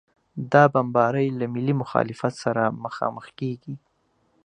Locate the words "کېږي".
3.39-3.75